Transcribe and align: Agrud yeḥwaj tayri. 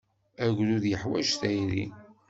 Agrud 0.45 0.83
yeḥwaj 0.87 1.27
tayri. 1.41 1.85